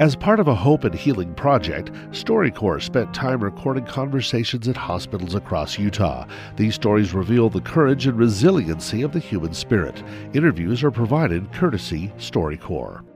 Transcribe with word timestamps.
As 0.00 0.16
part 0.16 0.40
of 0.40 0.48
a 0.48 0.54
hope 0.56 0.82
and 0.82 0.92
healing 0.92 1.32
project, 1.34 1.92
StoryCorps 2.10 2.82
spent 2.82 3.14
time 3.14 3.44
recording 3.44 3.84
conversations 3.84 4.66
at 4.66 4.76
hospitals 4.76 5.36
across 5.36 5.78
Utah. 5.78 6.26
These 6.56 6.74
stories 6.74 7.14
reveal 7.14 7.48
the 7.48 7.60
courage 7.60 8.08
and 8.08 8.18
resiliency 8.18 9.02
of 9.02 9.12
the 9.12 9.20
human 9.20 9.54
spirit. 9.54 10.02
Interviews 10.32 10.82
are 10.82 10.90
provided 10.90 11.52
courtesy 11.52 12.08
StoryCorps. 12.18 13.13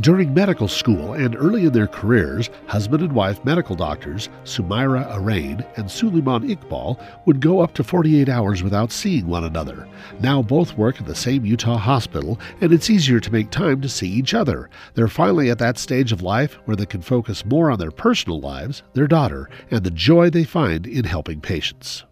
During 0.00 0.32
medical 0.32 0.66
school 0.66 1.12
and 1.12 1.36
early 1.36 1.66
in 1.66 1.74
their 1.74 1.86
careers, 1.86 2.48
husband 2.66 3.02
and 3.02 3.12
wife 3.12 3.44
medical 3.44 3.76
doctors 3.76 4.30
Sumaira 4.44 5.06
Arain 5.12 5.62
and 5.76 5.90
Suleman 5.90 6.48
Iqbal 6.48 6.98
would 7.26 7.38
go 7.38 7.60
up 7.60 7.74
to 7.74 7.84
48 7.84 8.26
hours 8.30 8.62
without 8.62 8.92
seeing 8.92 9.26
one 9.26 9.44
another. 9.44 9.86
Now 10.20 10.40
both 10.40 10.78
work 10.78 11.02
at 11.02 11.06
the 11.06 11.14
same 11.14 11.44
Utah 11.44 11.76
hospital, 11.76 12.40
and 12.62 12.72
it's 12.72 12.88
easier 12.88 13.20
to 13.20 13.30
make 13.30 13.50
time 13.50 13.82
to 13.82 13.90
see 13.90 14.08
each 14.08 14.32
other. 14.32 14.70
They're 14.94 15.06
finally 15.06 15.50
at 15.50 15.58
that 15.58 15.76
stage 15.76 16.12
of 16.12 16.22
life 16.22 16.54
where 16.64 16.76
they 16.76 16.86
can 16.86 17.02
focus 17.02 17.44
more 17.44 17.70
on 17.70 17.78
their 17.78 17.90
personal 17.90 18.40
lives, 18.40 18.82
their 18.94 19.06
daughter, 19.06 19.50
and 19.70 19.84
the 19.84 19.90
joy 19.90 20.30
they 20.30 20.44
find 20.44 20.86
in 20.86 21.04
helping 21.04 21.42
patients. 21.42 22.04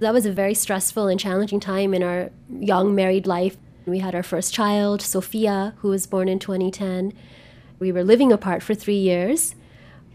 That 0.00 0.12
was 0.12 0.26
a 0.26 0.32
very 0.32 0.54
stressful 0.54 1.06
and 1.06 1.20
challenging 1.20 1.60
time 1.60 1.94
in 1.94 2.02
our 2.02 2.30
young 2.50 2.96
married 2.96 3.28
life. 3.28 3.56
We 3.84 3.98
had 3.98 4.14
our 4.14 4.22
first 4.22 4.54
child, 4.54 5.02
Sophia, 5.02 5.74
who 5.78 5.88
was 5.88 6.06
born 6.06 6.28
in 6.28 6.38
2010. 6.38 7.12
We 7.80 7.90
were 7.90 8.04
living 8.04 8.30
apart 8.30 8.62
for 8.62 8.74
three 8.74 8.98
years, 8.98 9.56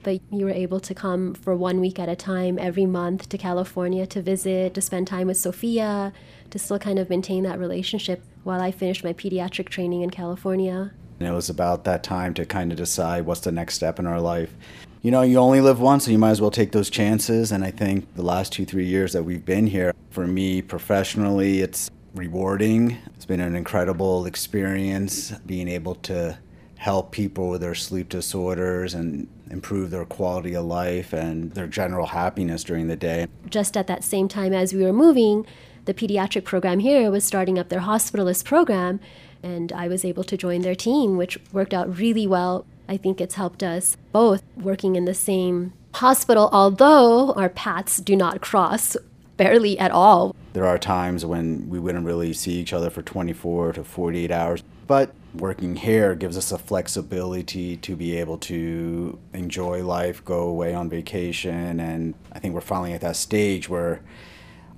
but 0.04 0.22
you 0.32 0.46
were 0.46 0.52
able 0.52 0.80
to 0.80 0.96
come 0.96 1.34
for 1.34 1.54
one 1.54 1.82
week 1.82 2.00
at 2.00 2.08
a 2.08 2.16
time 2.16 2.58
every 2.58 2.86
month 2.86 3.28
to 3.28 3.38
California 3.38 4.08
to 4.08 4.22
visit, 4.22 4.74
to 4.74 4.82
spend 4.82 5.08
time 5.08 5.28
with 5.28 5.36
Sophia, 5.36 6.14
to 6.50 6.58
still 6.58 6.80
kind 6.80 6.98
of 6.98 7.10
maintain 7.10 7.44
that 7.44 7.60
relationship 7.60 8.24
while 8.46 8.62
I 8.62 8.72
finished 8.72 9.04
my 9.04 9.12
pediatric 9.12 9.68
training 9.68 10.02
in 10.02 10.12
California. 10.12 10.94
And 11.20 11.28
it 11.28 11.34
was 11.34 11.50
about 11.50 11.84
that 11.84 12.04
time 12.04 12.34
to 12.36 12.46
kind 12.46 12.72
of 12.72 12.78
decide 12.78 13.26
what's 13.26 13.42
the 13.42 13.52
next 13.52 13.74
step 13.74 14.00
in 14.00 14.08
our 14.08 14.22
life. 14.22 14.54
You 15.02 15.12
know, 15.12 15.24
you 15.24 15.40
only 15.40 15.60
live 15.60 15.82
once, 15.82 16.06
so 16.06 16.12
you 16.12 16.18
might 16.18 16.32
as 16.32 16.40
well 16.40 16.52
take 16.52 16.72
those 16.72 16.90
chances. 16.90 17.52
And 17.52 17.66
I 17.66 17.72
think 17.72 18.16
the 18.16 18.22
last 18.22 18.54
two, 18.54 18.66
three 18.66 18.86
years 18.86 19.12
that 19.12 19.24
we've 19.24 19.44
been 19.44 19.68
here, 19.68 19.94
for 20.10 20.26
me 20.26 20.62
professionally, 20.62 21.62
it's 21.62 21.92
rewarding. 22.18 22.98
It's 23.16 23.26
been 23.26 23.40
an 23.40 23.56
incredible 23.56 24.26
experience 24.26 25.32
being 25.46 25.68
able 25.68 25.96
to 25.96 26.38
help 26.78 27.12
people 27.12 27.50
with 27.50 27.62
their 27.62 27.76
sleep 27.76 28.10
disorders 28.10 28.94
and 28.94 29.28
improve 29.50 29.90
their 29.90 30.06
quality 30.06 30.56
of 30.56 30.66
life 30.66 31.14
and 31.14 31.52
their 31.54 31.68
general 31.68 32.08
happiness 32.08 32.64
during 32.64 32.88
the 32.88 32.96
day. 32.96 33.28
Just 33.50 33.76
at 33.76 33.88
that 33.88 34.04
same 34.04 34.28
time 34.28 34.54
as 34.54 34.74
we 34.74 34.84
were 34.84 34.94
moving, 34.94 35.46
the 35.86 35.94
pediatric 35.94 36.44
program 36.44 36.80
here 36.80 37.10
was 37.10 37.24
starting 37.24 37.58
up 37.58 37.70
their 37.70 37.82
hospitalist 37.82 38.44
program, 38.46 39.00
and 39.42 39.72
I 39.72 39.88
was 39.88 40.04
able 40.04 40.24
to 40.26 40.38
join 40.38 40.62
their 40.62 40.76
team, 40.76 41.18
which 41.18 41.40
worked 41.52 41.74
out 41.74 41.98
really 41.98 42.28
well. 42.28 42.66
I 42.90 42.98
think 42.98 43.20
it's 43.20 43.36
helped 43.36 43.64
us 43.64 43.98
both 44.12 44.44
working 44.56 44.96
in 44.96 45.06
the 45.06 45.14
same 45.14 45.74
hospital, 45.96 46.50
although 46.52 47.32
our 47.34 47.50
paths 47.50 47.98
do 47.98 48.16
not 48.16 48.42
cross 48.42 48.96
barely 49.38 49.80
at 49.80 49.92
all. 49.92 50.36
There 50.54 50.66
are 50.66 50.78
times 50.78 51.26
when 51.26 51.70
we 51.70 51.80
wouldn't 51.80 52.06
really 52.06 52.34
see 52.34 52.54
each 52.54 52.74
other 52.74 52.90
for 52.90 53.02
24 53.02 53.74
to 53.74 53.84
48 53.84 54.32
hours, 54.32 54.64
but 54.88 55.14
working 55.36 55.76
here 55.76 56.16
gives 56.16 56.38
us 56.38 56.52
a 56.52 56.58
flexibility 56.58 57.78
to 57.78 57.96
be 57.96 58.18
able 58.18 58.38
to 58.40 59.20
enjoy 59.34 59.84
life, 59.86 60.24
go 60.26 60.44
away 60.44 60.74
on 60.74 60.90
vacation, 60.90 61.80
and 61.80 62.16
I 62.32 62.40
think 62.40 62.56
we're 62.56 62.62
finally 62.62 62.94
at 62.94 63.02
that 63.02 63.18
stage 63.18 63.70
where 63.70 64.02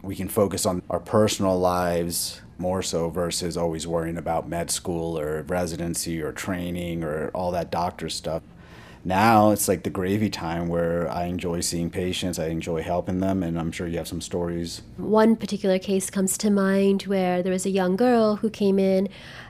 we 0.01 0.15
can 0.15 0.27
focus 0.27 0.65
on 0.65 0.81
our 0.89 0.99
personal 0.99 1.57
lives 1.57 2.41
more 2.57 2.81
so 2.81 3.09
versus 3.09 3.55
always 3.55 3.87
worrying 3.87 4.17
about 4.17 4.47
med 4.47 4.69
school 4.69 5.17
or 5.17 5.43
residency 5.43 6.21
or 6.21 6.31
training 6.31 7.03
or 7.03 7.29
all 7.29 7.51
that 7.51 7.71
doctor 7.71 8.09
stuff 8.09 8.41
now 9.03 9.51
it's 9.51 9.67
like 9.67 9.83
the 9.83 9.89
gravy 9.89 10.29
time 10.29 10.67
where 10.67 11.09
I 11.09 11.25
enjoy 11.25 11.61
seeing 11.61 11.89
patients, 11.89 12.37
I 12.37 12.47
enjoy 12.47 12.83
helping 12.83 13.19
them, 13.19 13.43
and 13.43 13.59
I'm 13.59 13.71
sure 13.71 13.87
you 13.87 13.97
have 13.97 14.07
some 14.07 14.21
stories. 14.21 14.81
One 14.97 15.35
particular 15.35 15.79
case 15.79 16.09
comes 16.09 16.37
to 16.39 16.49
mind 16.49 17.03
where 17.03 17.41
there 17.41 17.53
was 17.53 17.65
a 17.65 17.69
young 17.69 17.95
girl 17.95 18.37
who 18.37 18.49
came 18.49 18.77
in, 18.77 19.07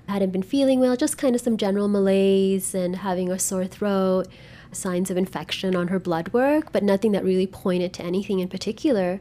hadn't 0.07 0.31
been 0.31 0.43
feeling 0.43 0.79
well, 0.79 0.95
just 0.95 1.17
kind 1.17 1.35
of 1.35 1.41
some 1.41 1.57
general 1.57 1.87
malaise 1.87 2.75
and 2.75 2.97
having 2.97 3.31
a 3.31 3.39
sore 3.39 3.65
throat, 3.65 4.27
signs 4.71 5.09
of 5.09 5.17
infection 5.17 5.75
on 5.75 5.87
her 5.87 5.99
blood 5.99 6.31
work, 6.33 6.71
but 6.71 6.83
nothing 6.83 7.11
that 7.13 7.23
really 7.23 7.47
pointed 7.47 7.93
to 7.93 8.03
anything 8.03 8.39
in 8.39 8.47
particular. 8.47 9.19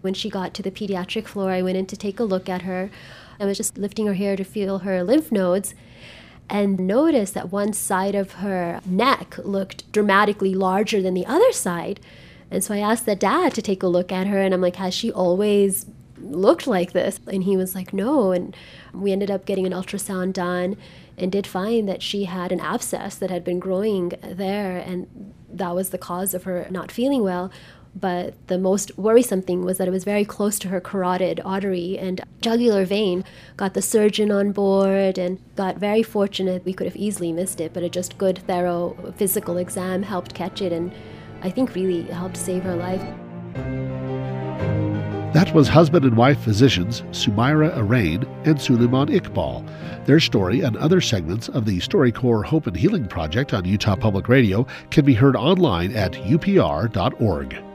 When 0.00 0.14
she 0.14 0.30
got 0.30 0.54
to 0.54 0.62
the 0.62 0.70
pediatric 0.70 1.26
floor, 1.26 1.50
I 1.50 1.62
went 1.62 1.76
in 1.76 1.86
to 1.86 1.96
take 1.96 2.18
a 2.18 2.24
look 2.24 2.48
at 2.48 2.62
her. 2.62 2.90
I 3.38 3.44
was 3.44 3.56
just 3.56 3.78
lifting 3.78 4.06
her 4.06 4.14
hair 4.14 4.36
to 4.36 4.44
feel 4.44 4.80
her 4.80 5.02
lymph 5.04 5.30
nodes 5.30 5.74
and 6.50 6.78
noticed 6.80 7.34
that 7.34 7.52
one 7.52 7.72
side 7.72 8.14
of 8.14 8.32
her 8.34 8.80
neck 8.84 9.38
looked 9.38 9.90
dramatically 9.92 10.54
larger 10.54 11.00
than 11.00 11.14
the 11.14 11.26
other 11.26 11.52
side. 11.52 12.00
And 12.50 12.64
so 12.64 12.74
I 12.74 12.78
asked 12.78 13.06
the 13.06 13.14
dad 13.14 13.54
to 13.54 13.62
take 13.62 13.82
a 13.82 13.86
look 13.86 14.10
at 14.10 14.26
her, 14.26 14.38
and 14.40 14.52
I'm 14.52 14.60
like, 14.60 14.76
has 14.76 14.92
she 14.92 15.12
always 15.12 15.86
looked 16.18 16.66
like 16.66 16.92
this? 16.92 17.20
And 17.28 17.44
he 17.44 17.56
was 17.56 17.74
like, 17.74 17.92
no. 17.92 18.32
And 18.32 18.56
we 18.92 19.12
ended 19.12 19.30
up 19.30 19.46
getting 19.46 19.66
an 19.66 19.72
ultrasound 19.72 20.32
done 20.32 20.76
and 21.16 21.30
did 21.30 21.46
find 21.46 21.88
that 21.88 22.02
she 22.02 22.24
had 22.24 22.50
an 22.50 22.60
abscess 22.60 23.14
that 23.16 23.30
had 23.30 23.44
been 23.44 23.60
growing 23.60 24.12
there, 24.22 24.78
and 24.78 25.32
that 25.48 25.74
was 25.74 25.90
the 25.90 25.98
cause 25.98 26.34
of 26.34 26.44
her 26.44 26.66
not 26.70 26.90
feeling 26.90 27.22
well. 27.22 27.50
But 27.94 28.34
the 28.46 28.58
most 28.58 28.96
worrisome 28.96 29.42
thing 29.42 29.64
was 29.64 29.78
that 29.78 29.88
it 29.88 29.90
was 29.90 30.04
very 30.04 30.24
close 30.24 30.58
to 30.60 30.68
her 30.68 30.80
carotid 30.80 31.40
artery 31.44 31.98
and 31.98 32.20
jugular 32.40 32.84
vein. 32.84 33.24
Got 33.56 33.74
the 33.74 33.82
surgeon 33.82 34.30
on 34.30 34.52
board 34.52 35.18
and 35.18 35.40
got 35.56 35.78
very 35.78 36.02
fortunate. 36.02 36.64
We 36.64 36.72
could 36.72 36.86
have 36.86 36.96
easily 36.96 37.32
missed 37.32 37.60
it, 37.60 37.72
but 37.72 37.82
a 37.82 37.88
just 37.88 38.16
good, 38.16 38.38
thorough 38.46 38.96
physical 39.16 39.56
exam 39.58 40.02
helped 40.02 40.34
catch 40.34 40.62
it 40.62 40.72
and 40.72 40.92
I 41.42 41.50
think 41.50 41.74
really 41.74 42.02
helped 42.02 42.36
save 42.36 42.62
her 42.62 42.76
life. 42.76 43.02
That 45.32 45.54
was 45.54 45.68
husband 45.68 46.04
and 46.04 46.16
wife 46.16 46.40
physicians 46.40 47.02
Sumaira 47.12 47.76
Arain 47.76 48.24
and 48.46 48.56
Suleman 48.56 49.08
Iqbal. 49.08 50.04
Their 50.04 50.18
story 50.18 50.62
and 50.62 50.76
other 50.76 51.00
segments 51.00 51.48
of 51.48 51.64
the 51.64 51.78
StoryCorps 51.78 52.46
Hope 52.46 52.66
and 52.66 52.76
Healing 52.76 53.06
Project 53.06 53.54
on 53.54 53.64
Utah 53.64 53.96
Public 53.96 54.28
Radio 54.28 54.66
can 54.90 55.04
be 55.04 55.14
heard 55.14 55.36
online 55.36 55.94
at 55.94 56.12
upr.org. 56.12 57.69